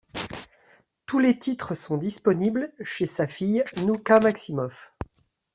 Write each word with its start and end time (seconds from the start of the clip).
Tous 1.05 1.19
les 1.19 1.37
titres 1.37 1.75
sont 1.75 1.95
disponibles 1.95 2.73
chez 2.83 3.05
sa 3.05 3.27
fille 3.27 3.63
Nouka 3.77 4.19
Maximoff. 4.19 4.95